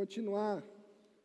[0.00, 0.66] continuar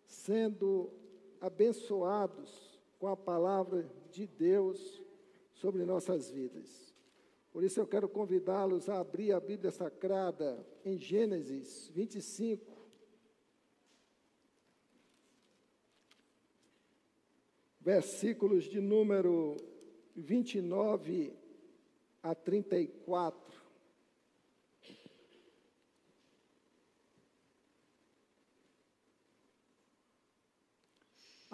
[0.05, 0.92] sendo
[1.40, 5.01] abençoados com a palavra de Deus
[5.54, 6.93] sobre nossas vidas.
[7.53, 12.69] Por isso eu quero convidá-los a abrir a Bíblia Sagrada em Gênesis 25.
[17.80, 19.55] Versículos de número
[20.17, 21.34] 29
[22.21, 23.65] a 34.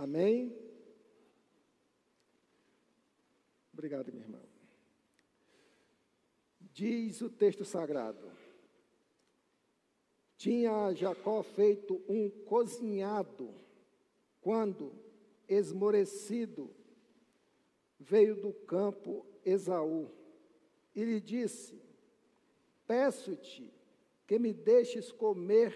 [0.02, 0.58] Amém?
[3.72, 4.42] Obrigado, minha irmã.
[6.60, 8.32] Diz o texto sagrado:
[10.36, 13.54] Tinha Jacó feito um cozinhado
[14.42, 14.92] quando,
[15.48, 16.74] esmorecido,
[18.00, 20.10] veio do campo Esaú
[20.96, 21.80] e lhe disse:
[22.88, 23.72] Peço-te
[24.26, 25.76] que me deixes comer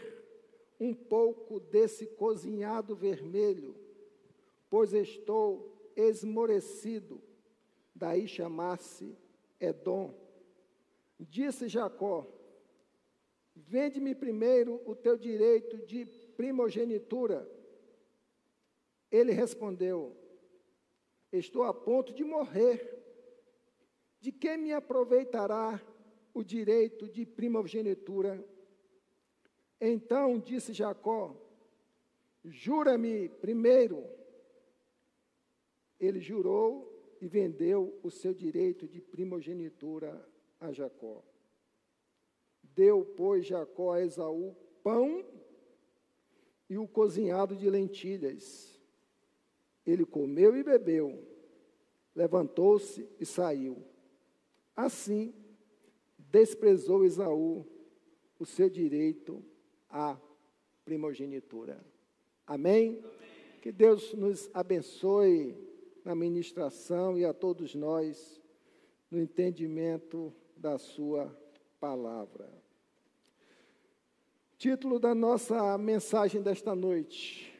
[0.79, 3.84] um pouco desse cozinhado vermelho
[4.75, 7.23] pois estou esmorecido.
[7.95, 9.17] Daí chamasse
[9.57, 10.13] Edom.
[11.17, 12.27] Disse Jacó:
[13.55, 17.49] Vende-me primeiro o teu direito de primogenitura.
[19.09, 20.13] Ele respondeu:
[21.31, 23.01] Estou a ponto de morrer.
[24.19, 25.81] De que me aproveitará
[26.33, 28.45] o direito de primogenitura?
[29.79, 31.33] Então disse Jacó:
[32.43, 34.24] Jura-me primeiro
[36.05, 40.27] ele jurou e vendeu o seu direito de primogenitura
[40.59, 41.23] a Jacó.
[42.61, 45.25] Deu, pois, Jacó a Esaú pão
[46.69, 48.79] e o cozinhado de lentilhas.
[49.85, 51.23] Ele comeu e bebeu,
[52.15, 53.83] levantou-se e saiu.
[54.75, 55.33] Assim,
[56.17, 57.65] desprezou Esaú
[58.37, 59.43] o seu direito
[59.89, 60.19] à
[60.83, 61.83] primogenitura.
[62.45, 62.99] Amém?
[62.99, 63.15] Amém?
[63.61, 65.64] Que Deus nos abençoe
[66.05, 68.39] na ministração e a todos nós
[69.09, 71.35] no entendimento da Sua
[71.79, 72.47] palavra.
[74.57, 77.51] Título da nossa mensagem desta noite,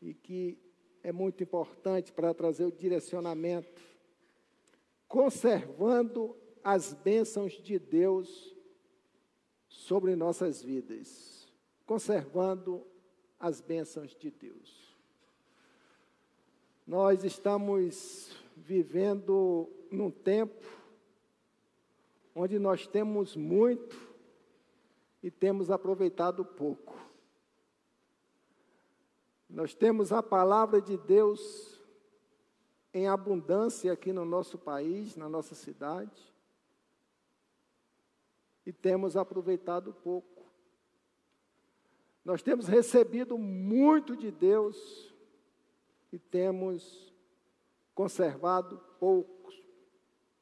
[0.00, 0.58] e que
[1.02, 3.82] é muito importante para trazer o direcionamento,
[5.08, 8.54] conservando as bênçãos de Deus
[9.66, 11.50] sobre nossas vidas.
[11.84, 12.86] Conservando
[13.38, 14.91] as bênçãos de Deus.
[16.92, 20.62] Nós estamos vivendo num tempo
[22.34, 23.96] onde nós temos muito
[25.22, 26.94] e temos aproveitado pouco.
[29.48, 31.80] Nós temos a palavra de Deus
[32.92, 36.22] em abundância aqui no nosso país, na nossa cidade,
[38.66, 40.44] e temos aproveitado pouco.
[42.22, 45.11] Nós temos recebido muito de Deus,
[46.12, 47.12] e temos
[47.94, 49.60] conservado poucos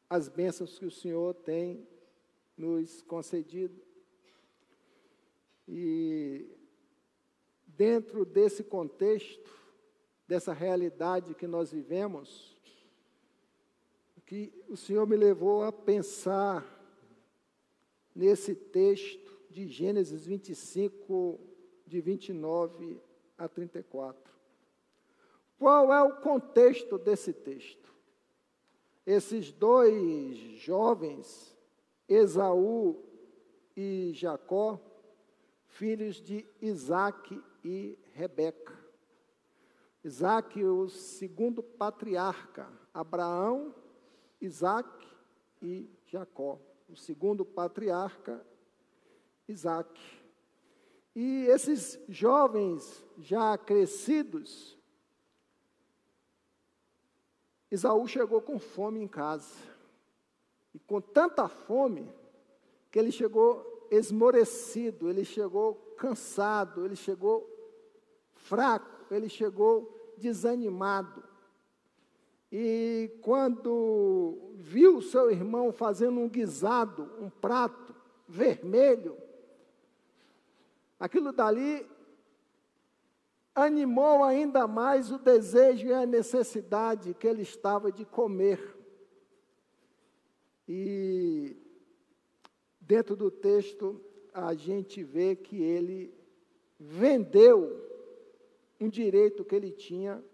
[0.08, 1.88] as bênçãos que o Senhor tem
[2.56, 3.80] nos concedido.
[5.68, 6.50] E
[7.64, 9.48] dentro desse contexto,
[10.26, 12.58] dessa realidade que nós vivemos,
[14.26, 16.64] que o Senhor me levou a pensar
[18.14, 21.40] nesse texto de Gênesis 25,
[21.84, 23.00] de 29
[23.36, 24.39] a 34.
[25.60, 27.94] Qual é o contexto desse texto?
[29.04, 31.54] Esses dois jovens,
[32.08, 33.04] Esaú
[33.76, 34.80] e Jacó,
[35.66, 38.74] filhos de Isaac e Rebeca.
[40.02, 43.74] Isaac, o segundo patriarca, Abraão,
[44.40, 44.88] Isaac
[45.60, 46.58] e Jacó.
[46.88, 48.42] O segundo patriarca,
[49.46, 50.00] Isaac.
[51.14, 54.79] E esses jovens já crescidos,
[57.70, 59.54] Isaú chegou com fome em casa.
[60.74, 62.08] E com tanta fome,
[62.90, 67.48] que ele chegou esmorecido, ele chegou cansado, ele chegou
[68.34, 71.22] fraco, ele chegou desanimado.
[72.52, 77.94] E quando viu seu irmão fazendo um guisado, um prato
[78.28, 79.16] vermelho,
[80.98, 81.86] aquilo dali
[83.54, 88.76] animou ainda mais o desejo e a necessidade que ele estava de comer.
[90.68, 91.56] E
[92.80, 94.00] dentro do texto
[94.32, 96.14] a gente vê que ele
[96.78, 97.88] vendeu
[98.80, 100.24] um direito que ele tinha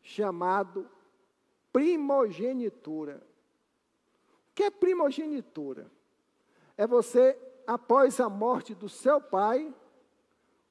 [0.00, 0.88] chamado
[1.72, 3.22] primogenitura.
[4.50, 5.90] O que é primogenitura?
[6.76, 9.72] É você, após a morte do seu pai,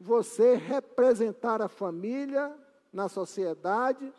[0.01, 2.53] você representar a família
[2.92, 4.12] na sociedade,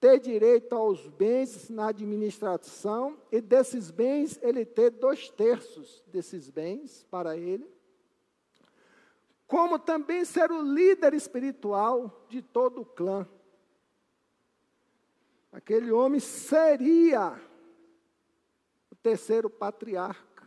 [0.00, 7.04] ter direito aos bens na administração e desses bens ele ter dois terços desses bens
[7.10, 7.68] para ele,
[9.46, 13.28] como também ser o líder espiritual de todo o clã.
[15.52, 17.40] Aquele homem seria
[18.90, 20.46] o terceiro patriarca,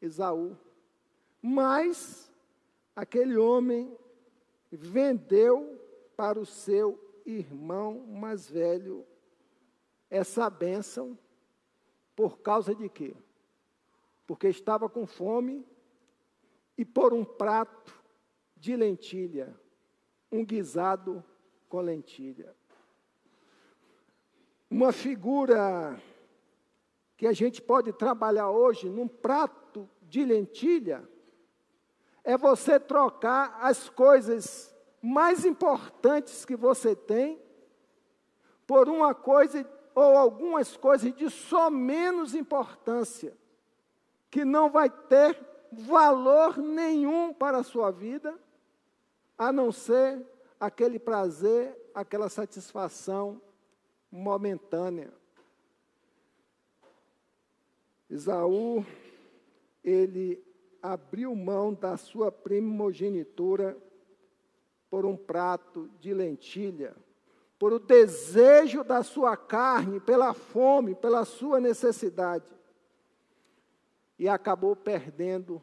[0.00, 0.56] Esaú.
[1.40, 2.30] Mas
[2.94, 3.96] aquele homem
[4.76, 5.78] vendeu
[6.16, 9.06] para o seu irmão mais velho
[10.10, 11.18] essa bênção
[12.14, 13.14] por causa de quê?
[14.26, 15.66] Porque estava com fome
[16.76, 18.02] e por um prato
[18.56, 19.58] de lentilha,
[20.30, 21.24] um guisado
[21.68, 22.54] com lentilha.
[24.70, 26.00] Uma figura
[27.16, 31.08] que a gente pode trabalhar hoje num prato de lentilha
[32.24, 37.40] é você trocar as coisas mais importantes que você tem
[38.66, 43.36] por uma coisa ou algumas coisas de só menos importância,
[44.30, 45.38] que não vai ter
[45.70, 48.38] valor nenhum para a sua vida,
[49.36, 50.24] a não ser
[50.58, 53.40] aquele prazer, aquela satisfação
[54.10, 55.12] momentânea.
[58.08, 58.84] Esaú,
[59.82, 60.42] ele
[60.82, 63.76] abriu mão da sua primogenitura
[64.90, 66.94] por um prato de lentilha,
[67.58, 72.52] por o desejo da sua carne, pela fome, pela sua necessidade.
[74.18, 75.62] E acabou perdendo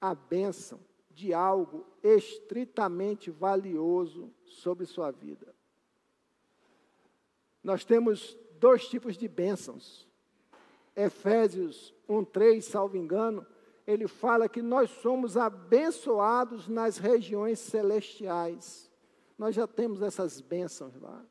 [0.00, 0.78] a bênção
[1.10, 5.52] de algo estritamente valioso sobre sua vida.
[7.62, 10.06] Nós temos dois tipos de bênçãos.
[10.94, 13.44] Efésios 1:3, salvo engano,
[13.88, 18.90] ele fala que nós somos abençoados nas regiões celestiais.
[19.38, 21.24] Nós já temos essas bênçãos lá.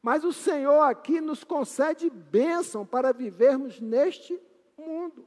[0.00, 4.40] Mas o Senhor aqui nos concede bênção para vivermos neste
[4.78, 5.26] mundo.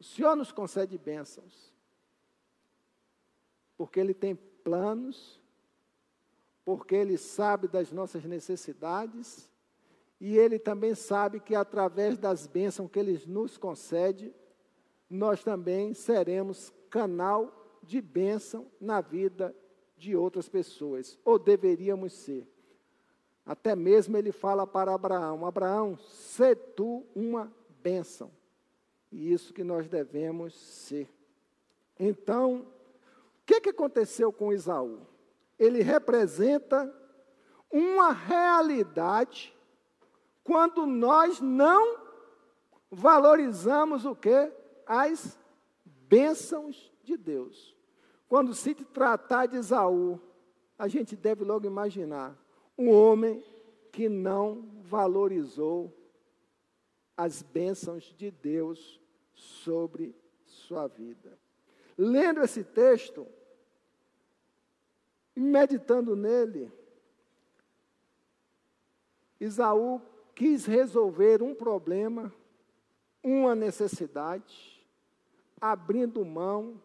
[0.00, 1.72] O Senhor nos concede bênçãos.
[3.76, 5.40] Porque Ele tem planos,
[6.64, 9.48] porque Ele sabe das nossas necessidades,
[10.20, 14.34] e Ele também sabe que através das bênçãos que Ele nos concede,
[15.14, 19.54] nós também seremos canal de bênção na vida
[19.96, 22.48] de outras pessoas, ou deveríamos ser.
[23.46, 27.52] Até mesmo ele fala para Abraão: Abraão, sê tu uma
[27.82, 28.30] bênção.
[29.12, 31.08] E isso que nós devemos ser.
[31.98, 32.66] Então,
[33.40, 35.06] o que, que aconteceu com Isaú?
[35.58, 36.92] Ele representa
[37.70, 39.54] uma realidade
[40.42, 41.98] quando nós não
[42.90, 44.52] valorizamos o que?
[44.86, 45.38] As
[45.84, 47.74] bênçãos de Deus.
[48.28, 50.20] Quando se tratar de Esaú,
[50.78, 52.36] a gente deve logo imaginar
[52.76, 53.44] um homem
[53.92, 55.92] que não valorizou
[57.16, 59.00] as bênçãos de Deus
[59.34, 60.14] sobre
[60.44, 61.38] sua vida.
[61.96, 63.26] Lendo esse texto
[65.36, 66.72] e meditando nele,
[69.40, 70.00] Isaú
[70.34, 72.32] quis resolver um problema,
[73.22, 74.73] uma necessidade,
[75.72, 76.78] abrindo mão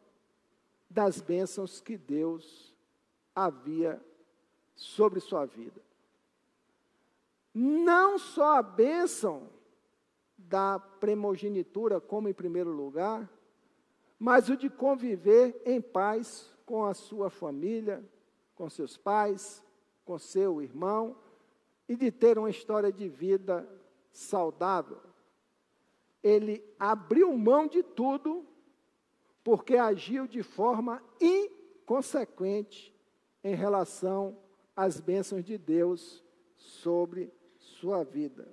[0.90, 2.74] das bênçãos que Deus
[3.36, 4.02] havia
[4.74, 5.82] sobre sua vida.
[7.54, 9.50] Não só a bênção
[10.38, 13.30] da primogenitura, como em primeiro lugar,
[14.18, 18.02] mas o de conviver em paz com a sua família,
[18.56, 19.62] com seus pais,
[20.06, 21.18] com seu irmão,
[21.86, 23.68] e de ter uma história de vida
[24.10, 25.02] saudável.
[26.24, 28.48] Ele abriu mão de tudo
[29.50, 32.96] porque agiu de forma inconsequente
[33.44, 34.40] em relação
[34.76, 36.24] às bênçãos de Deus
[36.56, 38.48] sobre sua vida.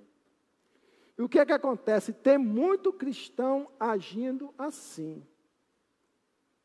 [1.15, 2.11] E o que é que acontece?
[2.11, 5.23] Tem muito cristão agindo assim.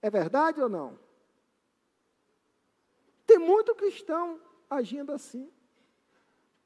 [0.00, 0.98] É verdade ou não?
[3.26, 5.52] Tem muito cristão agindo assim,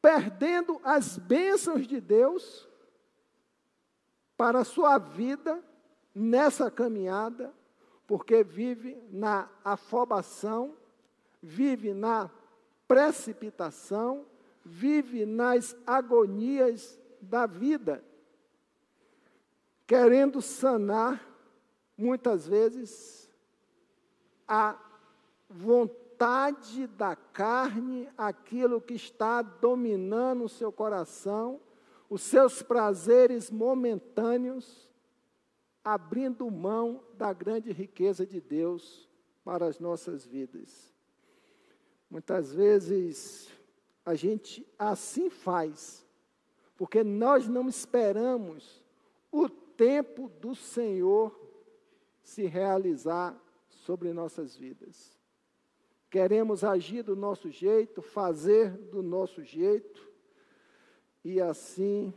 [0.00, 2.68] perdendo as bênçãos de Deus
[4.36, 5.60] para a sua vida
[6.18, 7.52] nessa caminhada,
[8.06, 10.74] porque vive na afobação,
[11.42, 12.30] vive na
[12.88, 14.24] precipitação,
[14.64, 18.02] vive nas agonias da vida,
[19.86, 21.22] querendo sanar,
[21.98, 23.30] muitas vezes,
[24.48, 24.74] a
[25.50, 31.60] vontade da carne, aquilo que está dominando o seu coração,
[32.08, 34.86] os seus prazeres momentâneos,
[35.86, 39.08] abrindo mão da grande riqueza de Deus
[39.44, 40.92] para as nossas vidas.
[42.10, 43.48] Muitas vezes
[44.04, 46.04] a gente assim faz,
[46.76, 48.84] porque nós não esperamos
[49.30, 51.32] o tempo do Senhor
[52.20, 55.16] se realizar sobre nossas vidas.
[56.10, 60.04] Queremos agir do nosso jeito, fazer do nosso jeito,
[61.22, 62.12] e assim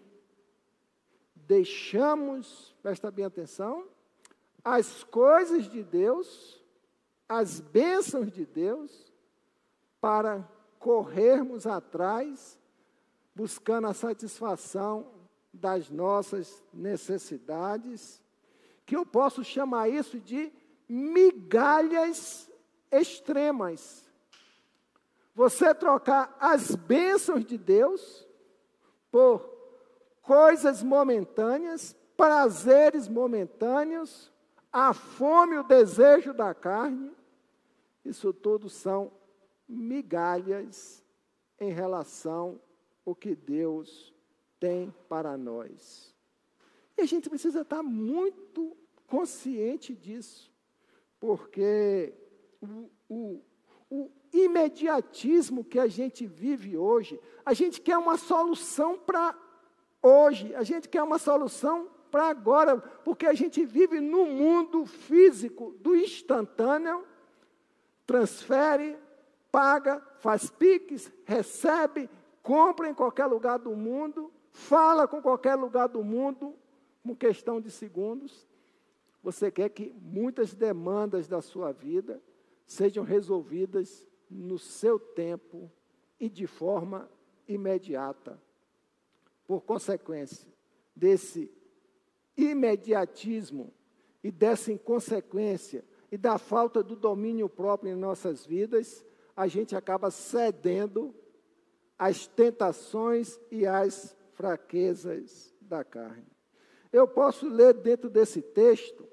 [1.50, 3.88] deixamos, presta bem atenção,
[4.63, 6.63] as coisas de Deus,
[7.27, 9.12] as bênçãos de Deus,
[10.00, 12.60] para corrermos atrás,
[13.34, 15.12] buscando a satisfação
[15.51, 18.22] das nossas necessidades,
[18.86, 20.53] que eu posso chamar isso de
[20.88, 22.48] migalhas
[22.91, 24.06] extremas.
[25.34, 28.27] Você trocar as bênçãos de Deus
[29.12, 29.58] por
[30.29, 34.31] coisas momentâneas, prazeres momentâneos,
[34.71, 37.12] a fome, o desejo da carne,
[38.05, 39.12] isso tudo são
[39.67, 41.03] migalhas
[41.59, 42.62] em relação
[43.03, 44.13] ao que Deus
[44.59, 46.15] tem para nós.
[46.95, 50.53] E a gente precisa estar muito consciente disso,
[51.19, 52.13] porque
[52.62, 53.41] o, o,
[53.89, 59.49] o imediatismo que a gente vive hoje, a gente quer uma solução para
[60.01, 65.75] hoje, a gente quer uma solução para agora, porque a gente vive no mundo físico
[65.79, 67.03] do instantâneo,
[68.06, 68.98] transfere,
[69.51, 72.10] paga, faz piques, recebe,
[72.41, 76.56] compra em qualquer lugar do mundo, fala com qualquer lugar do mundo,
[77.03, 78.48] com questão de segundos.
[79.22, 82.22] Você quer que muitas demandas da sua vida
[82.65, 85.72] sejam resolvidas no seu tempo
[86.20, 87.10] e de forma
[87.48, 88.39] imediata.
[89.50, 90.48] Por consequência
[90.96, 91.51] desse
[92.38, 93.74] imediatismo
[94.24, 99.03] e dessa inconsequência e da falta do domínio próprio em nossas vidas,
[99.36, 101.15] a gente acaba cedendo
[101.98, 106.27] às tentações e às fraquezas da carne.
[106.94, 109.03] Eu posso ler dentro desse texto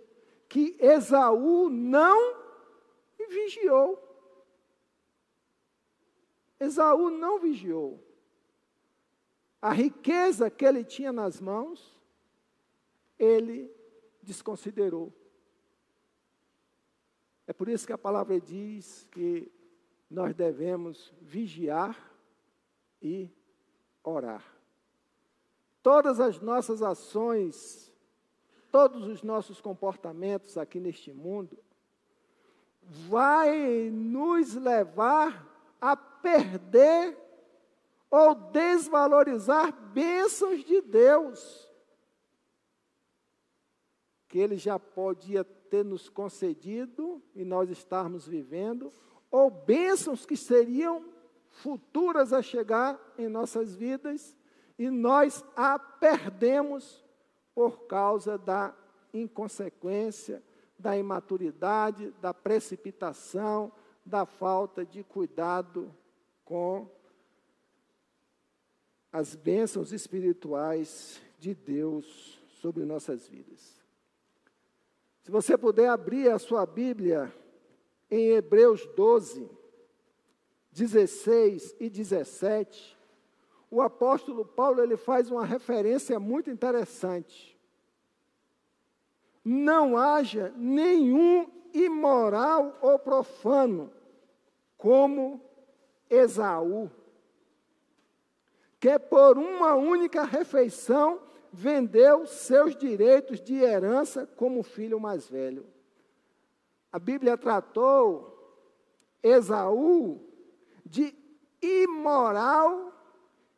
[0.51, 2.37] que Esaú não
[3.27, 3.99] vigiou.
[6.61, 8.06] Esaú não vigiou.
[9.67, 11.99] A riqueza que ele tinha nas mãos,
[13.19, 13.69] ele
[14.23, 15.13] desconsiderou.
[17.49, 19.51] É por isso que a palavra diz que
[20.09, 21.99] nós devemos vigiar
[23.03, 23.29] e
[24.05, 24.45] orar.
[25.83, 27.93] Todas as nossas ações,
[28.71, 31.59] todos os nossos comportamentos aqui neste mundo,
[33.09, 35.45] vai nos levar
[35.81, 37.26] a perder
[38.11, 41.69] ou desvalorizar bênçãos de Deus,
[44.29, 48.93] que Ele já podia ter nos concedido e nós estarmos vivendo,
[49.31, 51.05] ou bênçãos que seriam
[51.51, 54.37] futuras a chegar em nossas vidas
[54.79, 57.05] e nós a perdemos
[57.55, 58.75] por causa da
[59.13, 60.43] inconsequência,
[60.79, 63.73] da imaturidade, da precipitação,
[64.05, 65.93] da falta de cuidado
[66.45, 66.89] com
[69.17, 73.83] as bênçãos espirituais de Deus sobre nossas vidas.
[75.23, 77.33] Se você puder abrir a sua Bíblia
[78.11, 79.51] em Hebreus 12,
[80.71, 82.97] 16 e 17,
[83.71, 87.57] o apóstolo Paulo ele faz uma referência muito interessante
[89.49, 93.93] não haja nenhum imoral ou profano,
[94.77, 95.41] como
[96.11, 96.91] Esaú,
[98.87, 101.21] que por uma única refeição
[101.53, 105.67] vendeu seus direitos de herança como filho mais velho.
[106.93, 108.33] A Bíblia tratou
[109.21, 110.25] Esaú
[110.85, 111.13] de
[111.61, 112.93] imoral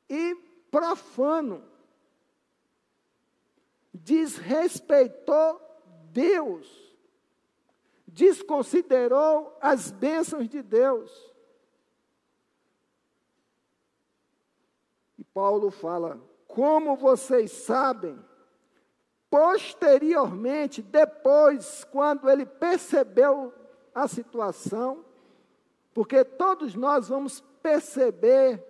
[0.08, 0.34] e
[0.70, 1.62] profano.
[3.92, 5.60] Desrespeitou
[6.10, 6.96] Deus,
[8.06, 11.12] desconsiderou as bênçãos de Deus.
[15.38, 18.18] Paulo fala: como vocês sabem,
[19.30, 23.54] posteriormente, depois, quando ele percebeu
[23.94, 25.04] a situação,
[25.94, 28.64] porque todos nós vamos perceber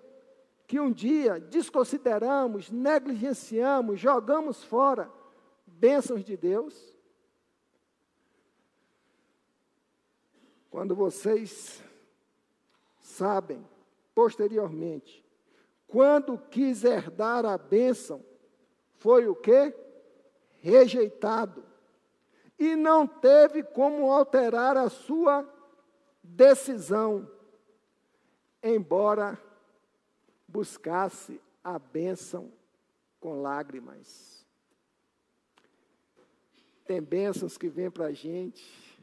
[0.66, 5.10] que um dia desconsideramos, negligenciamos, jogamos fora
[5.66, 6.94] bênçãos de Deus.
[10.70, 11.82] Quando vocês
[13.00, 13.66] sabem,
[14.14, 15.26] posteriormente,
[15.88, 18.25] quando quis herdar a bênção,
[18.99, 19.75] foi o que?
[20.59, 21.64] Rejeitado.
[22.59, 25.49] E não teve como alterar a sua
[26.23, 27.28] decisão,
[28.62, 29.40] embora
[30.47, 32.52] buscasse a bênção
[33.18, 34.47] com lágrimas.
[36.85, 38.99] Tem bênçãos que vêm para a gente,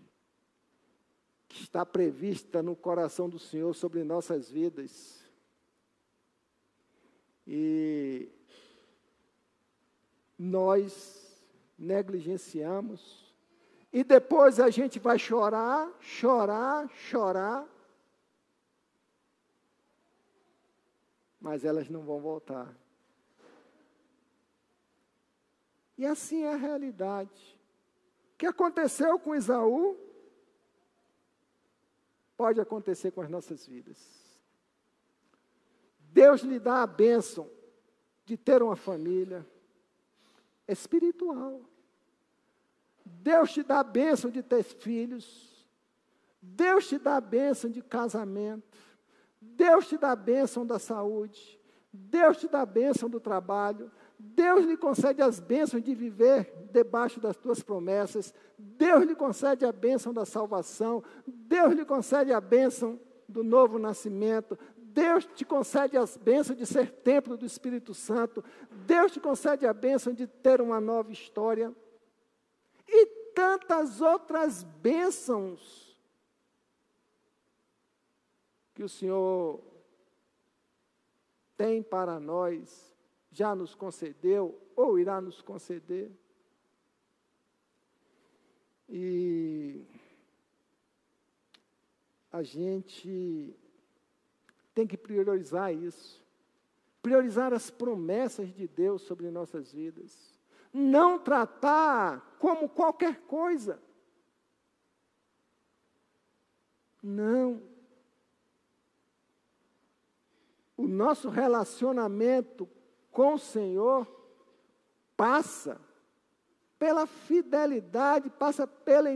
[1.47, 5.24] que está prevista no coração do Senhor sobre nossas vidas.
[7.47, 8.31] E
[10.37, 11.41] nós
[11.77, 13.33] negligenciamos,
[13.91, 17.67] e depois a gente vai chorar, chorar, chorar,
[21.39, 22.75] mas elas não vão voltar.
[25.97, 27.57] E assim é a realidade.
[28.33, 29.97] O que aconteceu com Isaú
[32.35, 34.24] pode acontecer com as nossas vidas.
[36.15, 37.45] Deus lhe dá a bênção
[38.23, 39.45] de ter uma família
[40.65, 41.59] espiritual.
[43.05, 45.67] Deus te dá a bênção de ter filhos.
[46.41, 48.77] Deus te dá a bênção de casamento.
[49.41, 51.59] Deus te dá a bênção da saúde.
[51.91, 53.91] Deus te dá a bênção do trabalho.
[54.17, 58.33] Deus lhe concede as bênçãos de viver debaixo das tuas promessas.
[58.57, 61.03] Deus lhe concede a bênção da salvação.
[61.27, 64.57] Deus lhe concede a bênção do novo nascimento.
[64.95, 68.41] Deus te concede as bênçãos de ser templo do Espírito Santo.
[68.71, 71.75] Deus te concede a bênção de ter uma nova história.
[72.87, 75.97] E tantas outras bênçãos
[78.73, 79.61] que o Senhor
[81.57, 82.95] tem para nós,
[83.31, 86.09] já nos concedeu ou irá nos conceder.
[88.87, 89.85] E
[92.31, 93.57] a gente
[94.75, 96.21] tem que priorizar isso.
[97.01, 100.37] Priorizar as promessas de Deus sobre nossas vidas.
[100.73, 103.81] Não tratar como qualquer coisa.
[107.01, 107.61] Não.
[110.75, 112.67] O nosso relacionamento
[113.11, 114.05] com o Senhor
[115.15, 115.79] passa
[116.77, 119.09] pela fidelidade, passa pela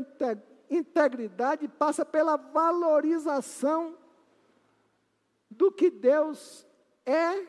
[0.70, 3.98] integridade, passa pela valorização
[5.60, 6.66] do que Deus
[7.06, 7.46] é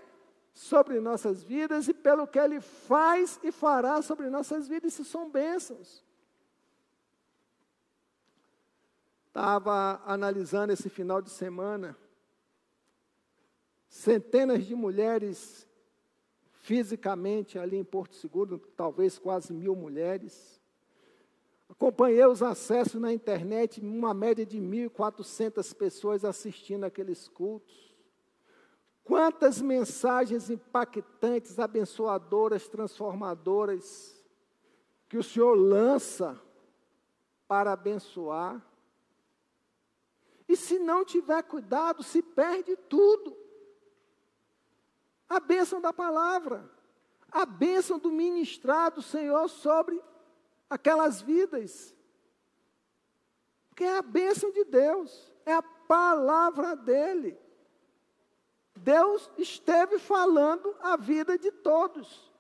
[0.53, 4.95] sobre nossas vidas e pelo que Ele faz e fará sobre nossas vidas.
[4.95, 6.05] Isso são bênçãos.
[9.29, 11.97] Estava analisando esse final de semana,
[13.89, 15.69] centenas de mulheres
[16.51, 20.61] fisicamente ali em Porto Seguro, talvez quase mil mulheres.
[21.69, 27.90] Acompanhei os acessos na internet, uma média de 1.400 pessoas assistindo aqueles cultos.
[29.05, 34.21] Quantas mensagens impactantes, abençoadoras, transformadoras,
[35.09, 36.41] que o Senhor lança
[37.49, 38.65] para abençoar.
[40.49, 43.37] E se não tiver cuidado, se perde tudo.
[45.29, 46.71] A bênção da palavra,
[47.31, 50.01] a bênção do ministrado, Senhor, sobre
[50.69, 51.95] aquelas vidas.
[53.69, 57.37] Porque é a bênção de Deus, é a palavra dEle.
[58.77, 62.31] Deus esteve falando a vida de todos.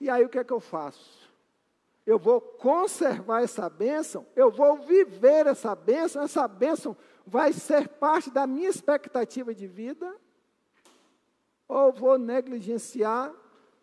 [0.00, 1.30] E aí o que é que eu faço?
[2.06, 6.96] Eu vou conservar essa bênção, eu vou viver essa bênção, essa bênção
[7.26, 10.16] vai ser parte da minha expectativa de vida,
[11.68, 13.32] ou vou negligenciar,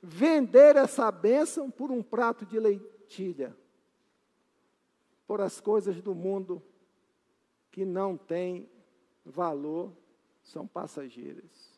[0.02, 3.56] vender essa bênção por um prato de leitilha,
[5.26, 6.62] por as coisas do mundo
[7.72, 8.70] que não têm
[9.24, 9.96] valor
[10.48, 11.78] são passageiras.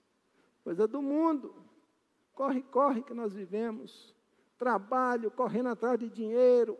[0.63, 1.55] Coisa do mundo.
[2.34, 4.15] Corre, corre que nós vivemos.
[4.58, 6.77] Trabalho, correndo atrás de dinheiro.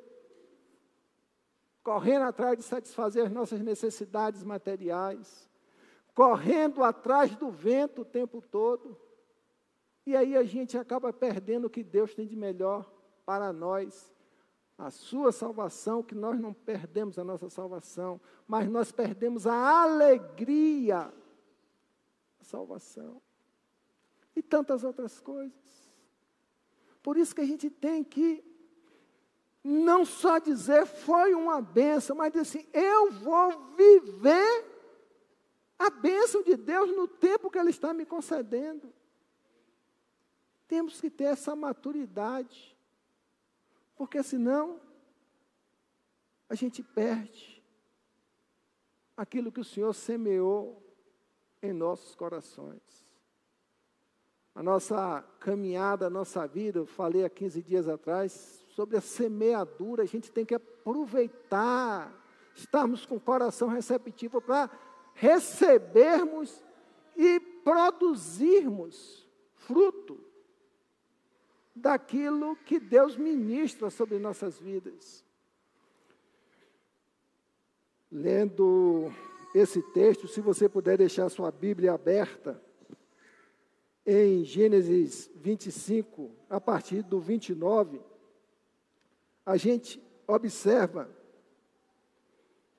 [1.84, 5.50] Correndo atrás de satisfazer nossas necessidades materiais.
[6.14, 8.96] Correndo atrás do vento o tempo todo.
[10.06, 12.92] E aí a gente acaba perdendo o que Deus tem de melhor
[13.26, 14.14] para nós
[14.78, 21.12] a sua salvação, que nós não perdemos a nossa salvação, mas nós perdemos a alegria
[22.50, 23.22] salvação.
[24.36, 25.92] E tantas outras coisas.
[27.02, 28.44] Por isso que a gente tem que
[29.64, 34.66] não só dizer foi uma bênção, mas dizer assim, eu vou viver
[35.78, 38.94] a bênção de Deus no tempo que Ele está me concedendo.
[40.68, 42.78] Temos que ter essa maturidade,
[43.96, 44.80] porque senão
[46.48, 47.64] a gente perde
[49.16, 50.89] aquilo que o Senhor semeou
[51.62, 52.82] em nossos corações.
[54.56, 60.04] A nossa caminhada, a nossa vida, eu falei há 15 dias atrás, sobre a semeadura,
[60.04, 62.16] a gente tem que aproveitar.
[62.56, 64.70] estarmos com o coração receptivo para
[65.14, 66.64] recebermos
[67.16, 70.20] e produzirmos fruto
[71.76, 75.24] daquilo que Deus ministra sobre nossas vidas.
[78.12, 79.14] Lendo
[79.54, 82.62] esse texto, se você puder deixar sua Bíblia aberta,
[84.06, 88.02] em Gênesis 25, a partir do 29,
[89.46, 91.10] a gente observa,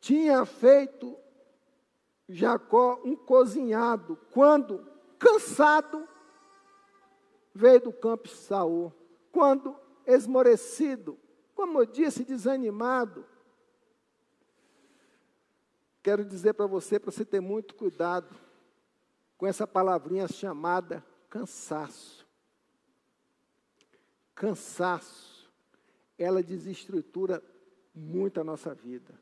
[0.01, 1.17] tinha feito
[2.29, 4.87] Jacó um cozinhado, quando,
[5.19, 6.09] cansado,
[7.55, 8.93] veio do campo de Saul.
[9.33, 11.19] Quando esmorecido,
[11.55, 13.25] como eu disse, desanimado.
[16.03, 18.35] Quero dizer para você, para você ter muito cuidado
[19.37, 22.27] com essa palavrinha chamada cansaço.
[24.35, 25.51] Cansaço,
[26.19, 27.43] ela desestrutura
[27.95, 29.19] muito a nossa vida.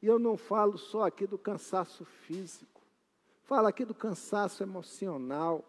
[0.00, 2.82] E eu não falo só aqui do cansaço físico,
[3.42, 5.64] falo aqui do cansaço emocional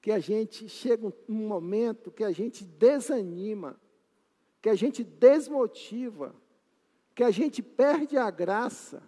[0.00, 3.80] que a gente chega um momento que a gente desanima,
[4.60, 6.34] que a gente desmotiva,
[7.14, 9.02] que a gente perde a graça.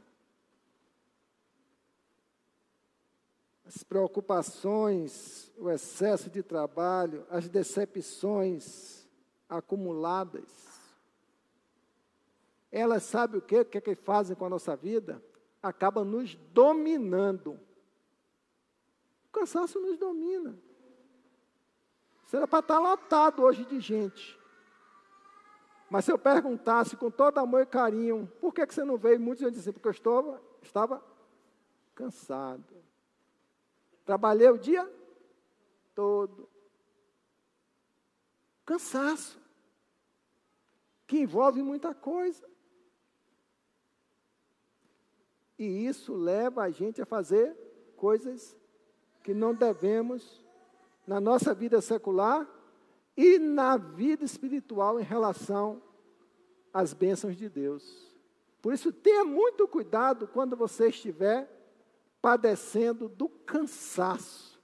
[3.65, 9.09] As preocupações, o excesso de trabalho, as decepções
[9.49, 10.65] acumuladas.
[12.71, 15.23] Elas sabem o que, o que, é que fazem com a nossa vida?
[15.63, 17.59] Acabam nos dominando.
[19.29, 20.59] O cansaço nos domina.
[22.27, 24.39] Será para estar lotado hoje de gente.
[25.91, 29.21] Mas se eu perguntasse com todo amor e carinho, por que, que você não veio?
[29.21, 31.05] Muitos iam dizer, porque eu estava, estava
[31.95, 32.65] cansado.
[34.05, 34.91] Trabalhei o dia
[35.95, 36.49] todo.
[38.65, 39.41] Cansaço.
[41.07, 42.49] Que envolve muita coisa.
[45.59, 47.55] E isso leva a gente a fazer
[47.97, 48.57] coisas
[49.23, 50.45] que não devemos
[51.07, 52.49] na nossa vida secular
[53.17, 55.83] e na vida espiritual em relação
[56.73, 58.13] às bênçãos de Deus.
[58.61, 61.51] Por isso, tenha muito cuidado quando você estiver
[62.21, 64.61] padecendo do cansaço.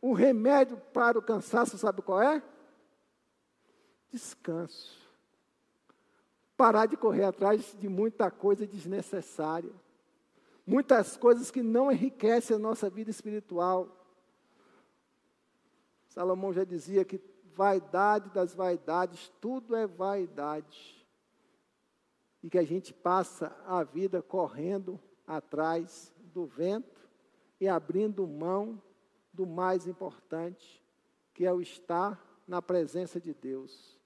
[0.00, 2.42] O remédio para o cansaço, sabe qual é?
[4.10, 5.00] Descanso.
[6.56, 9.72] Parar de correr atrás de muita coisa desnecessária.
[10.64, 14.02] Muitas coisas que não enriquecem a nossa vida espiritual
[16.12, 17.18] Salomão já dizia que
[17.54, 21.06] vaidade das vaidades, tudo é vaidade.
[22.42, 27.08] E que a gente passa a vida correndo atrás do vento
[27.60, 28.82] e abrindo mão
[29.32, 30.82] do mais importante,
[31.32, 33.98] que é o estar na presença de Deus.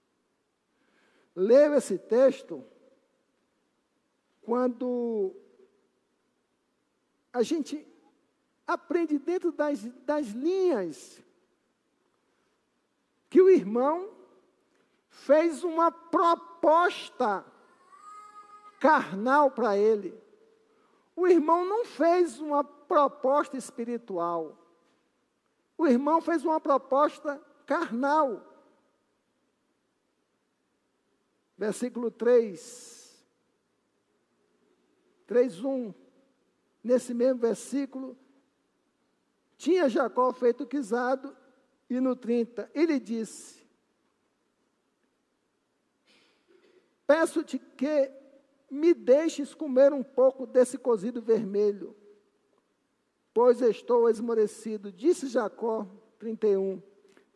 [1.35, 2.65] Leio esse texto
[4.43, 5.35] quando
[7.33, 7.87] a gente
[8.67, 11.23] aprende dentro das, das linhas
[13.37, 14.09] que o irmão
[15.11, 17.45] fez uma proposta
[18.81, 20.19] carnal para ele.
[21.15, 24.57] O irmão não fez uma proposta espiritual.
[25.77, 28.41] O irmão fez uma proposta carnal.
[31.59, 33.23] Versículo 3.
[35.29, 35.95] 3:1.
[36.83, 38.17] Nesse mesmo versículo,
[39.59, 41.37] tinha Jacó feito quisado
[41.89, 43.65] e no 30, ele disse:
[47.07, 48.11] Peço-te que
[48.71, 51.97] me deixes comer um pouco desse cozido vermelho,
[53.33, 54.91] pois estou esmorecido.
[54.91, 55.87] Disse Jacó,
[56.19, 56.83] 31,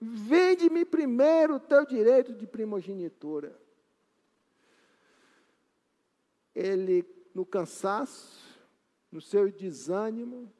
[0.00, 3.56] vende-me primeiro o teu direito de primogenitura.
[6.52, 8.58] Ele, no cansaço,
[9.12, 10.52] no seu desânimo,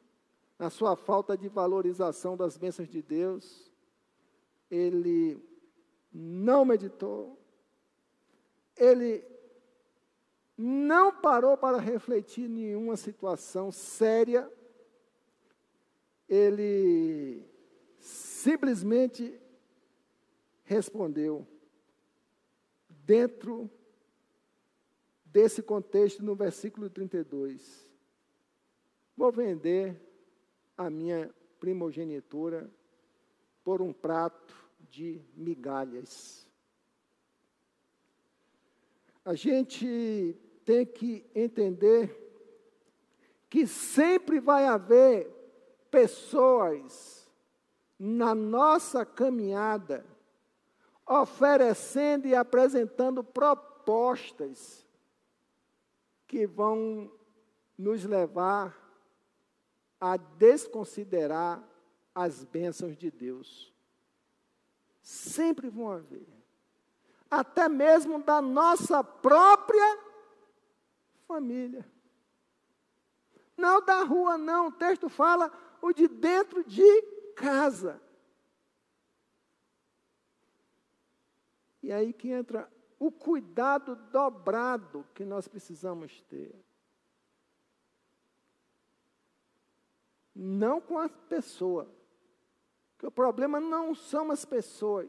[0.56, 3.69] na sua falta de valorização das bênçãos de Deus,
[4.70, 5.42] ele
[6.12, 7.38] não meditou,
[8.76, 9.24] ele
[10.56, 14.50] não parou para refletir nenhuma situação séria,
[16.28, 17.44] ele
[17.98, 19.40] simplesmente
[20.64, 21.46] respondeu,
[22.88, 23.68] dentro
[25.24, 27.90] desse contexto, no versículo 32,
[29.16, 30.00] vou vender
[30.76, 32.70] a minha primogenitura
[33.64, 34.59] por um prato
[34.90, 36.46] de migalhas.
[39.24, 42.16] A gente tem que entender
[43.48, 45.28] que sempre vai haver
[45.90, 47.28] pessoas
[47.98, 50.06] na nossa caminhada
[51.06, 54.86] oferecendo e apresentando propostas
[56.26, 57.10] que vão
[57.76, 58.78] nos levar
[60.00, 61.68] a desconsiderar
[62.14, 63.74] as bênçãos de Deus.
[65.00, 66.26] Sempre vão haver.
[67.30, 69.98] Até mesmo da nossa própria
[71.26, 71.86] família.
[73.56, 74.68] Não da rua, não.
[74.68, 77.02] O texto fala o de dentro de
[77.36, 78.00] casa.
[81.82, 86.54] E aí que entra o cuidado dobrado que nós precisamos ter.
[90.34, 91.88] Não com a pessoa.
[93.00, 95.08] Que o problema não são as pessoas,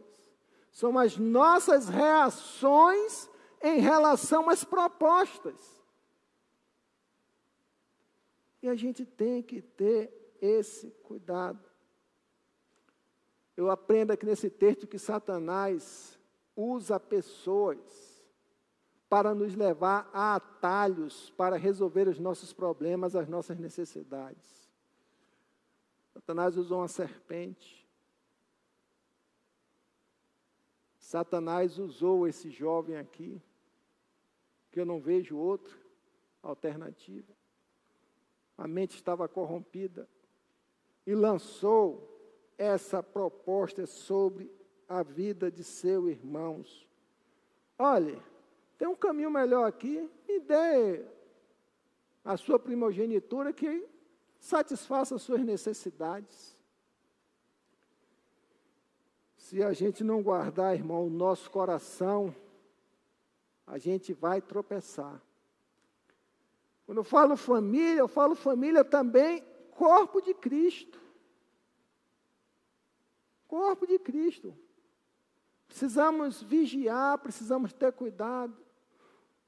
[0.71, 3.29] são as nossas reações
[3.61, 5.59] em relação às propostas.
[8.63, 11.59] E a gente tem que ter esse cuidado.
[13.57, 16.17] Eu aprendo aqui nesse texto que Satanás
[16.55, 18.25] usa pessoas
[19.09, 24.71] para nos levar a atalhos para resolver os nossos problemas, as nossas necessidades.
[26.13, 27.80] Satanás usou uma serpente.
[31.11, 33.41] Satanás usou esse jovem aqui,
[34.71, 35.77] que eu não vejo outra
[36.41, 37.33] alternativa.
[38.57, 40.07] A mente estava corrompida
[41.05, 42.07] e lançou
[42.57, 44.49] essa proposta sobre
[44.87, 46.87] a vida de seus irmãos.
[47.77, 48.17] Olhe,
[48.77, 51.05] tem um caminho melhor aqui, e dê
[52.23, 53.85] a sua primogenitura que
[54.39, 56.57] satisfaça as suas necessidades.
[59.51, 62.33] Se a gente não guardar, irmão, o nosso coração,
[63.67, 65.21] a gente vai tropeçar.
[66.85, 70.97] Quando eu falo família, eu falo família também corpo de Cristo.
[73.45, 74.57] Corpo de Cristo.
[75.67, 78.55] Precisamos vigiar, precisamos ter cuidado.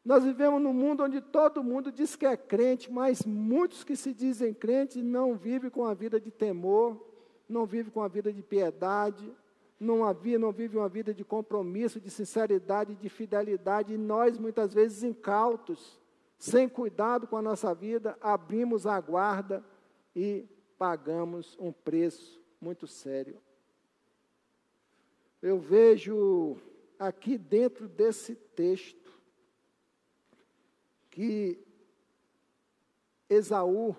[0.03, 4.13] Nós vivemos num mundo onde todo mundo diz que é crente, mas muitos que se
[4.13, 7.01] dizem crentes não vivem com a vida de temor,
[7.47, 9.33] não vivem com a vida de piedade,
[9.83, 14.73] não, havia, não vivem uma vida de compromisso, de sinceridade, de fidelidade, e nós muitas
[14.73, 15.99] vezes incautos,
[16.39, 19.63] sem cuidado com a nossa vida, abrimos a guarda
[20.15, 20.45] e
[20.77, 23.37] pagamos um preço muito sério.
[25.41, 26.57] Eu vejo
[26.97, 29.11] aqui dentro desse texto
[31.09, 31.59] que
[33.29, 33.95] Esaú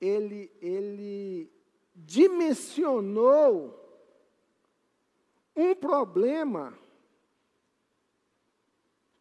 [0.00, 1.50] ele ele
[1.94, 3.87] dimensionou
[5.58, 6.78] um problema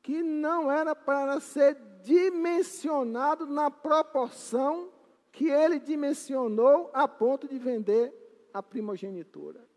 [0.01, 4.89] que não era para ser dimensionado na proporção
[5.31, 8.13] que ele dimensionou a ponto de vender
[8.53, 9.67] a primogenitura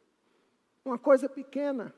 [0.85, 1.95] uma coisa pequena.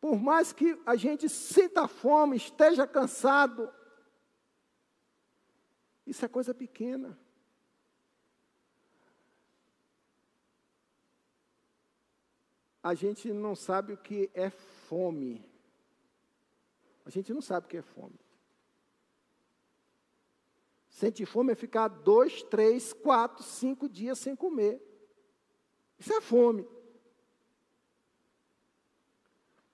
[0.00, 3.72] Por mais que a gente sinta fome, esteja cansado,
[6.06, 7.18] isso é coisa pequena.
[12.86, 15.44] A gente não sabe o que é fome.
[17.04, 18.18] A gente não sabe o que é fome.
[20.88, 24.80] Sentir fome é ficar dois, três, quatro, cinco dias sem comer.
[25.98, 26.66] Isso é fome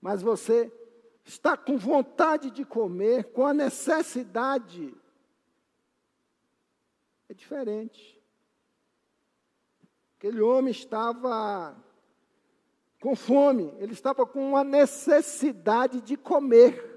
[0.03, 0.71] mas você
[1.25, 4.93] está com vontade de comer, com a necessidade,
[7.29, 8.21] é diferente.
[10.19, 11.77] Aquele homem estava
[13.03, 16.89] com fome, ele estava com uma necessidade de comer.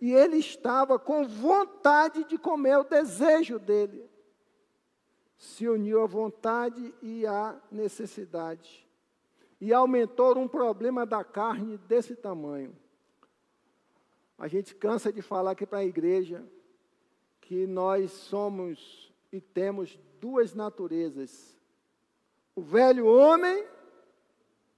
[0.00, 4.10] E ele estava com vontade de comer, o desejo dele.
[5.38, 8.90] Se uniu à vontade e à necessidade
[9.60, 12.74] e aumentou um problema da carne desse tamanho.
[14.36, 16.44] A gente cansa de falar aqui para a igreja
[17.40, 21.56] que nós somos e temos duas naturezas:
[22.56, 23.64] o velho homem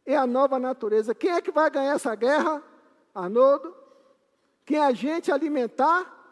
[0.06, 1.14] e a nova natureza.
[1.14, 2.62] Quem é que vai ganhar essa guerra,
[3.14, 3.74] Arnoldo?
[4.64, 6.22] Quem a gente alimentar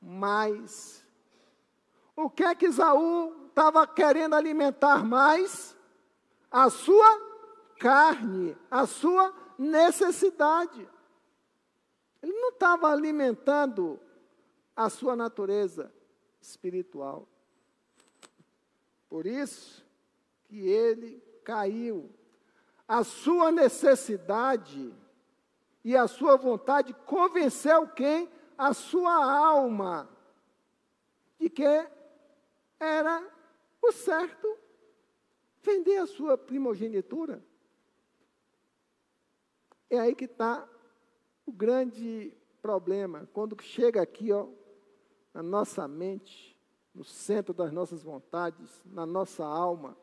[0.00, 1.04] mais.
[2.16, 5.76] O que é que Isaú estava querendo alimentar mais?
[6.50, 7.20] A sua
[7.78, 10.88] carne, a sua necessidade.
[12.22, 14.00] Ele não estava alimentando
[14.76, 15.92] a sua natureza
[16.40, 17.28] espiritual.
[19.08, 19.84] Por isso
[20.44, 22.10] que ele caiu.
[22.86, 24.94] A sua necessidade
[25.82, 28.30] e a sua vontade convenceu quem?
[28.56, 30.08] A sua alma
[31.38, 31.88] de que
[32.78, 33.26] era
[33.82, 34.58] o certo
[35.62, 37.44] vender a sua primogenitura.
[39.90, 40.68] É aí que está
[41.46, 43.28] o grande problema.
[43.32, 44.48] Quando chega aqui, ó,
[45.32, 46.58] na nossa mente,
[46.94, 49.96] no centro das nossas vontades, na nossa alma,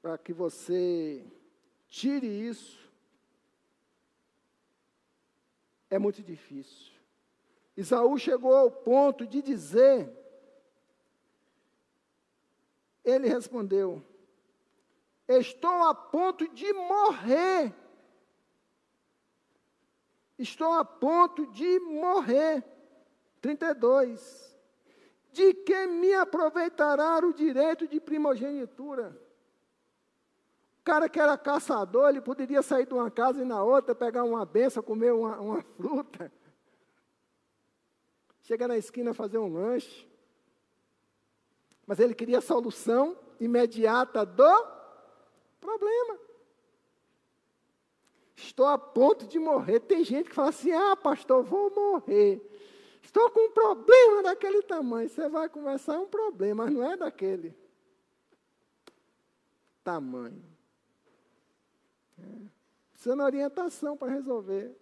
[0.00, 1.24] para que você
[1.88, 2.78] tire isso,
[5.90, 6.92] é muito difícil.
[7.76, 10.10] Isaú chegou ao ponto de dizer,
[13.04, 14.02] ele respondeu:
[15.26, 17.74] Estou a ponto de morrer.
[20.38, 22.64] Estou a ponto de morrer.
[23.40, 24.58] 32.
[25.32, 29.29] De que me aproveitará o direito de primogenitura?
[30.80, 34.24] O cara que era caçador, ele poderia sair de uma casa e na outra, pegar
[34.24, 36.32] uma benção, comer uma, uma fruta.
[38.40, 40.08] Chegar na esquina fazer um lanche.
[41.86, 44.66] Mas ele queria a solução imediata do
[45.60, 46.18] problema.
[48.34, 49.80] Estou a ponto de morrer.
[49.80, 52.40] Tem gente que fala assim: ah, pastor, vou morrer.
[53.02, 55.10] Estou com um problema daquele tamanho.
[55.10, 57.54] Você vai conversar, é um problema, mas não é daquele
[59.84, 60.49] tamanho.
[62.22, 62.48] É.
[62.92, 64.76] Precisa de orientação para resolver.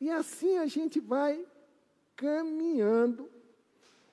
[0.00, 1.46] E assim a gente vai
[2.16, 3.30] caminhando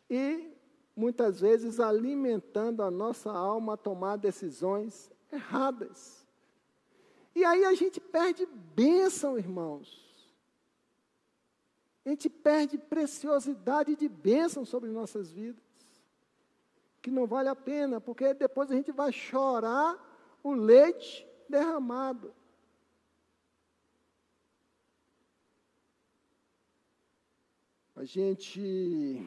[0.10, 0.52] e
[0.96, 6.26] muitas vezes alimentando a nossa alma a tomar decisões erradas.
[7.36, 10.08] E aí a gente perde bênção, irmãos.
[12.04, 15.62] A gente perde preciosidade de bênção sobre nossas vidas.
[17.02, 20.04] Que não vale a pena, porque depois a gente vai chorar
[20.42, 22.34] o leite derramado.
[27.96, 29.26] A gente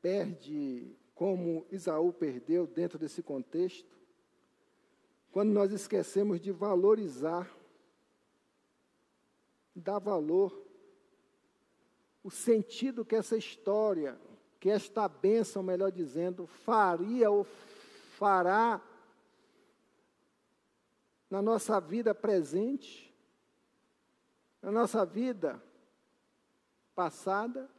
[0.00, 3.94] perde como Isaú perdeu dentro desse contexto,
[5.30, 7.54] quando nós esquecemos de valorizar,
[9.76, 10.66] dar valor,
[12.24, 14.18] o sentido que essa história,
[14.58, 17.44] que esta bênção, melhor dizendo, faria ou
[18.16, 18.80] fará
[21.30, 23.14] na nossa vida presente,
[24.60, 25.62] na nossa vida
[26.94, 27.70] passada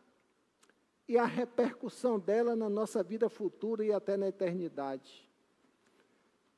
[1.07, 5.29] e a repercussão dela na nossa vida futura e até na eternidade.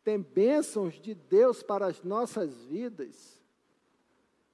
[0.03, 3.41] Tem bênçãos de Deus para as nossas vidas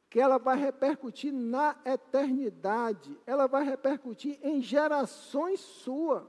[0.09, 6.27] que ela vai repercutir na eternidade, ela vai repercutir em gerações sua.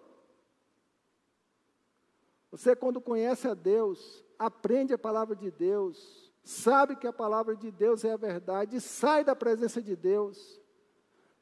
[2.50, 7.70] Você, quando conhece a Deus, aprende a palavra de Deus, sabe que a palavra de
[7.70, 10.58] Deus é a verdade, sai da presença de Deus,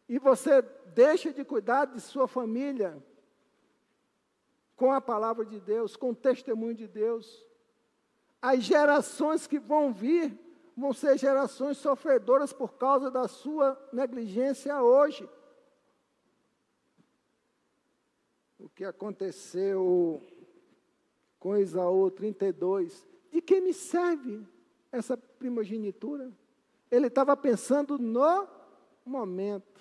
[0.09, 0.61] e você
[0.97, 3.01] deixa de cuidar de sua família
[4.75, 7.47] com a palavra de Deus, com o testemunho de Deus.
[8.43, 10.37] As gerações que vão vir
[10.77, 15.29] vão ser gerações sofredoras por causa da sua negligência hoje.
[18.59, 20.21] O que aconteceu
[21.39, 23.07] com Isaú 32?
[23.31, 24.47] De que me serve
[24.91, 26.33] essa primogenitura?
[26.91, 28.49] Ele estava pensando no
[29.05, 29.81] momento.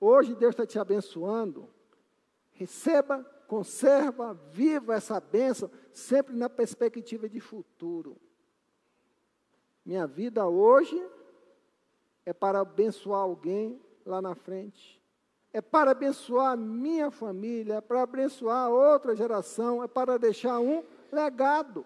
[0.00, 1.68] Hoje Deus está te abençoando.
[2.52, 8.16] Receba, conserva, viva essa bênção, sempre na perspectiva de futuro.
[9.84, 11.02] Minha vida hoje
[12.26, 14.97] é para abençoar alguém lá na frente.
[15.58, 21.84] É para abençoar minha família, é para abençoar outra geração, é para deixar um legado.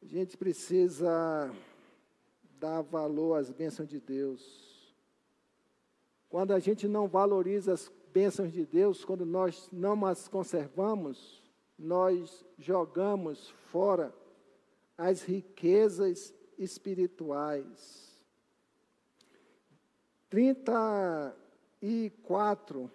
[0.00, 1.54] A gente precisa
[2.58, 4.90] dar valor às bênçãos de Deus.
[6.30, 11.42] Quando a gente não valoriza as bênçãos de Deus, quando nós não as conservamos,
[11.78, 14.14] nós jogamos fora
[14.96, 18.11] as riquezas espirituais.
[20.32, 22.90] 34.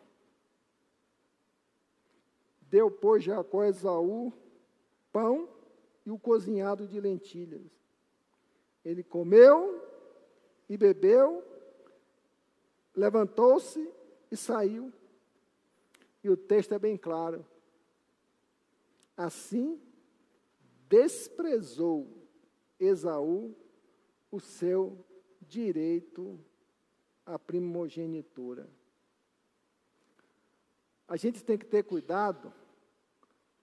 [2.61, 4.33] Deu, pois, Jacó a Esaú
[5.11, 5.47] pão
[6.03, 7.61] e o cozinhado de lentilhas.
[8.83, 9.87] Ele comeu
[10.67, 11.43] e bebeu,
[12.95, 13.87] levantou-se
[14.31, 14.91] e saiu.
[16.23, 17.45] E o texto é bem claro.
[19.15, 19.79] Assim,
[20.89, 22.07] desprezou
[22.79, 23.55] Esaú
[24.31, 25.05] o seu
[25.39, 26.43] direito
[27.27, 28.69] à primogenitura.
[31.07, 32.53] A gente tem que ter cuidado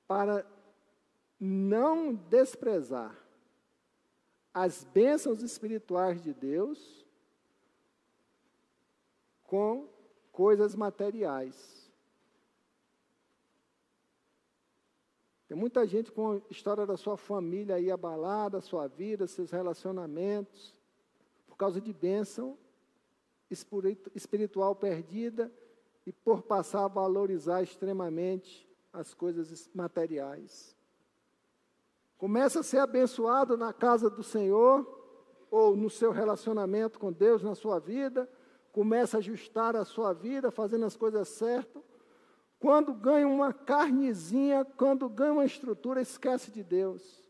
[0.07, 0.47] para
[1.41, 3.19] não desprezar
[4.53, 7.05] as bênçãos espirituais de Deus
[9.45, 9.89] com
[10.31, 11.91] coisas materiais.
[15.49, 20.75] Tem muita gente com a história da sua família aí abalada, sua vida, seus relacionamentos,
[21.47, 22.59] por causa de bênção
[23.51, 25.53] espiritual perdida
[26.07, 30.77] e por passar a valorizar extremamente as coisas materiais.
[32.17, 34.87] Começa a ser abençoado na casa do Senhor
[35.51, 38.29] ou no seu relacionamento com Deus na sua vida,
[38.73, 41.83] começa a ajustar a sua vida, fazendo as coisas certas.
[42.59, 47.23] Quando ganha uma carnezinha, quando ganha uma estrutura, esquece de Deus.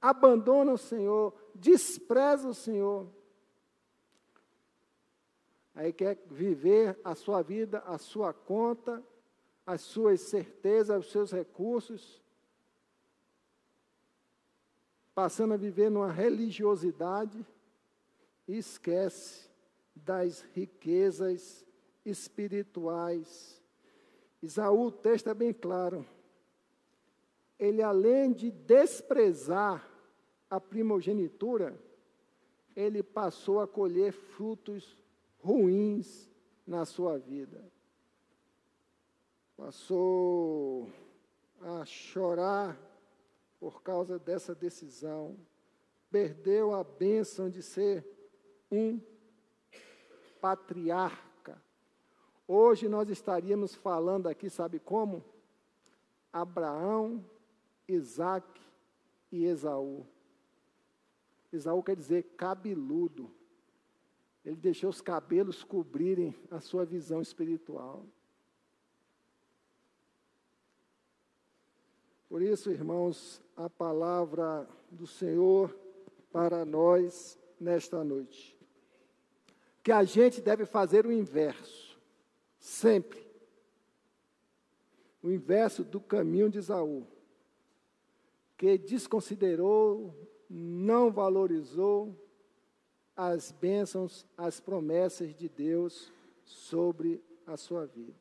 [0.00, 3.08] Abandona o Senhor, despreza o Senhor.
[5.78, 9.00] Aí quer viver a sua vida, a sua conta,
[9.64, 12.20] as suas certezas, os seus recursos,
[15.14, 17.46] passando a viver numa religiosidade
[18.48, 19.48] e esquece
[19.94, 21.64] das riquezas
[22.04, 23.62] espirituais.
[24.42, 26.04] Isaú, o texto é bem claro.
[27.56, 29.88] Ele, além de desprezar
[30.50, 31.80] a primogenitura,
[32.74, 34.98] ele passou a colher frutos
[35.48, 36.30] ruins
[36.66, 37.64] na sua vida.
[39.56, 40.92] Passou
[41.62, 42.78] a chorar
[43.58, 45.38] por causa dessa decisão.
[46.10, 48.06] Perdeu a bênção de ser
[48.70, 49.00] um
[50.38, 51.58] patriarca.
[52.46, 55.24] Hoje nós estaríamos falando aqui, sabe como?
[56.30, 57.24] Abraão,
[57.88, 58.60] Isaac
[59.32, 60.06] e Esaú.
[61.50, 63.37] Esaú quer dizer cabeludo.
[64.44, 68.06] Ele deixou os cabelos cobrirem a sua visão espiritual.
[72.28, 75.74] Por isso, irmãos, a palavra do Senhor
[76.30, 78.56] para nós nesta noite.
[79.82, 81.98] Que a gente deve fazer o inverso,
[82.58, 83.26] sempre.
[85.22, 87.06] O inverso do caminho de Isaú,
[88.56, 90.14] que desconsiderou,
[90.48, 92.14] não valorizou,
[93.18, 96.12] as bênçãos, as promessas de Deus
[96.44, 98.14] sobre a sua vida.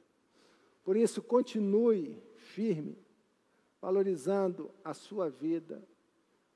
[0.83, 2.97] Por isso, continue firme,
[3.79, 5.87] valorizando a sua vida,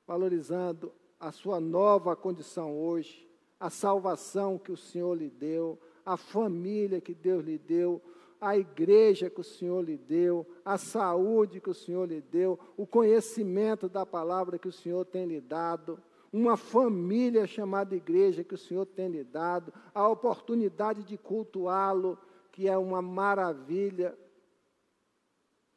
[0.04, 3.30] valorizando a sua nova condição hoje,
[3.60, 8.02] a salvação que o Senhor lhe deu, a família que Deus lhe deu,
[8.40, 12.84] a igreja que o Senhor lhe deu, a saúde que o Senhor lhe deu, o
[12.88, 18.58] conhecimento da palavra que o Senhor tem lhe dado uma família chamada igreja que o
[18.58, 22.18] Senhor tem lhe dado, a oportunidade de cultuá-lo,
[22.50, 24.18] que é uma maravilha.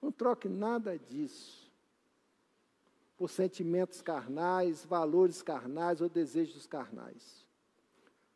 [0.01, 1.69] Não troque nada disso
[3.17, 7.45] por sentimentos carnais, valores carnais ou desejos carnais.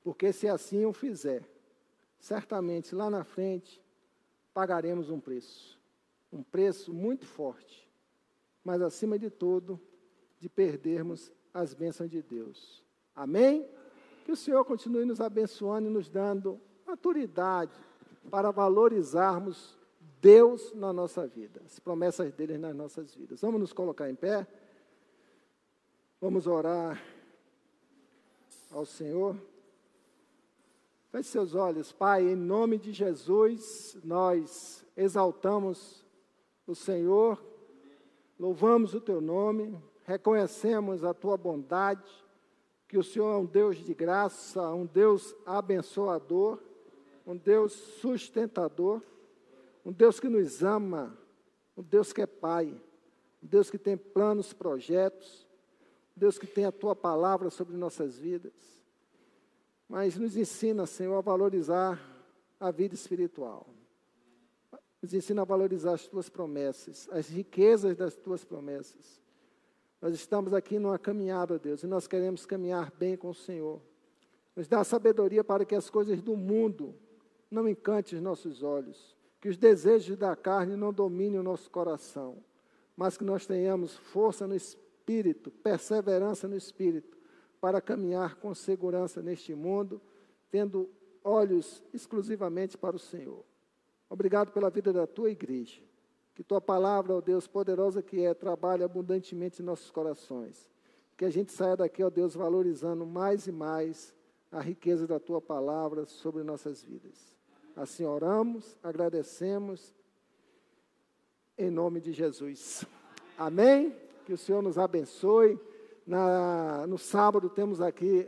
[0.04, 1.44] Porque se assim o fizer,
[2.20, 3.82] certamente lá na frente
[4.54, 5.80] pagaremos um preço.
[6.32, 7.90] Um preço muito forte,
[8.64, 9.82] mas acima de tudo,
[10.40, 12.84] de perdermos as bênçãos de Deus.
[13.16, 13.70] Amém?
[14.26, 17.74] Que o Senhor continue nos abençoando e nos dando maturidade
[18.30, 19.78] para valorizarmos
[20.22, 23.42] Deus na nossa vida, as promessas dele nas nossas vidas.
[23.42, 24.48] Vamos nos colocar em pé.
[26.20, 27.02] Vamos orar
[28.72, 29.36] ao Senhor.
[31.12, 36.06] Feche seus olhos, Pai, em nome de Jesus, nós exaltamos
[36.68, 37.44] o Senhor,
[38.38, 39.76] louvamos o teu nome,
[40.10, 42.10] reconhecemos a tua bondade,
[42.88, 46.60] que o Senhor é um Deus de graça, um Deus abençoador,
[47.28, 49.04] um Deus sustentador,
[49.86, 51.16] um Deus que nos ama,
[51.78, 52.74] um Deus que é Pai,
[53.44, 55.48] um Deus que tem planos, projetos,
[56.18, 58.82] um Deus que tem a tua palavra sobre nossas vidas.
[59.88, 62.02] Mas nos ensina, Senhor, a valorizar
[62.60, 63.68] a vida espiritual.
[65.04, 69.29] Nos ensina a valorizar as tuas promessas, as riquezas das tuas promessas.
[70.02, 73.82] Nós estamos aqui numa caminhada, Deus, e nós queremos caminhar bem com o Senhor.
[74.56, 76.96] Nos dá sabedoria para que as coisas do mundo
[77.52, 82.38] não encantem os nossos olhos, que os desejos da carne não dominem o nosso coração,
[82.96, 87.18] mas que nós tenhamos força no espírito, perseverança no espírito,
[87.60, 90.02] para caminhar com segurança neste mundo,
[90.50, 90.90] tendo
[91.24, 93.44] olhos exclusivamente para o Senhor.
[94.10, 95.82] Obrigado pela vida da tua igreja.
[96.40, 100.70] Que tua palavra, ó Deus, poderosa que é, trabalhe abundantemente em nossos corações.
[101.18, 104.16] Que a gente saia daqui, ó Deus, valorizando mais e mais
[104.50, 107.36] a riqueza da tua palavra sobre nossas vidas.
[107.76, 109.94] Assim oramos, agradecemos,
[111.58, 112.86] em nome de Jesus.
[113.38, 113.94] Amém?
[114.26, 115.60] Que o Senhor nos abençoe.
[116.08, 118.26] Na, no sábado temos aqui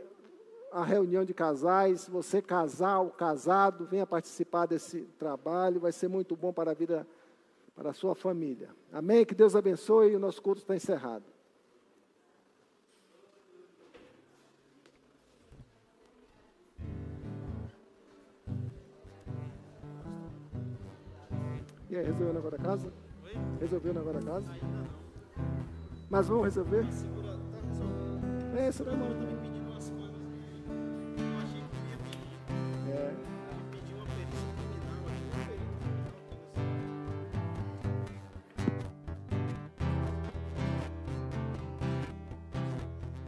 [0.70, 2.06] a reunião de casais.
[2.08, 5.80] Você, casal, casado, venha participar desse trabalho.
[5.80, 7.06] Vai ser muito bom para a vida
[7.74, 8.70] para a sua família.
[8.92, 9.24] Amém?
[9.24, 11.24] Que Deus abençoe e o nosso culto está encerrado.
[21.90, 22.92] E aí, resolveu o negócio da casa?
[23.22, 23.32] Oi?
[23.60, 24.50] Resolveu o negócio da casa?
[24.50, 24.86] Ainda não.
[26.08, 26.90] Mas vamos resolver?
[26.90, 28.56] Segura, tá resolvendo.
[28.56, 28.72] É,